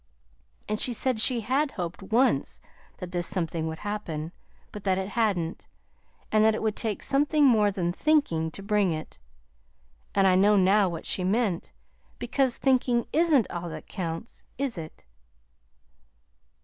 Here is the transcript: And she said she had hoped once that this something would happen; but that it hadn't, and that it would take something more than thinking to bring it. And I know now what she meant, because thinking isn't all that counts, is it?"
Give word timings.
And 0.67 0.79
she 0.79 0.93
said 0.93 1.21
she 1.21 1.41
had 1.41 1.73
hoped 1.73 2.01
once 2.01 2.59
that 2.97 3.11
this 3.11 3.27
something 3.27 3.67
would 3.67 3.77
happen; 3.77 4.31
but 4.71 4.83
that 4.83 4.97
it 4.97 5.09
hadn't, 5.09 5.67
and 6.31 6.43
that 6.43 6.55
it 6.55 6.63
would 6.63 6.75
take 6.75 7.03
something 7.03 7.45
more 7.45 7.69
than 7.69 7.93
thinking 7.93 8.49
to 8.49 8.63
bring 8.63 8.89
it. 8.91 9.19
And 10.15 10.25
I 10.25 10.33
know 10.33 10.55
now 10.55 10.89
what 10.89 11.05
she 11.05 11.23
meant, 11.23 11.71
because 12.17 12.57
thinking 12.57 13.05
isn't 13.13 13.45
all 13.51 13.69
that 13.69 13.85
counts, 13.85 14.43
is 14.57 14.75
it?" 14.75 15.05